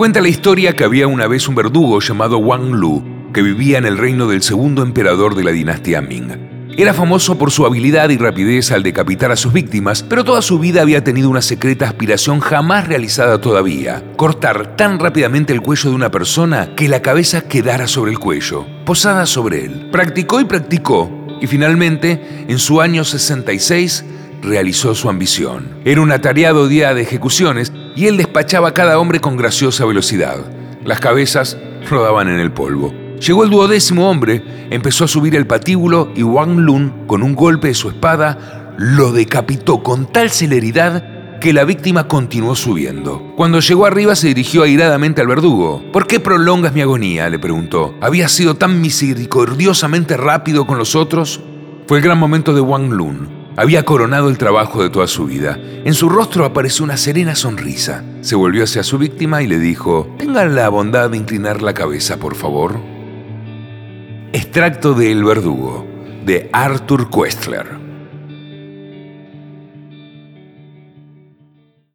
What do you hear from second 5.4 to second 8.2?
la dinastía Ming. Era famoso por su habilidad y